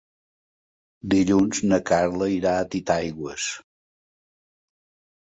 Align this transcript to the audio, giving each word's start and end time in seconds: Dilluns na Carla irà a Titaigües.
Dilluns 1.15 1.61
na 1.69 1.79
Carla 1.91 2.31
irà 2.39 2.57
a 2.57 2.67
Titaigües. 2.75 3.49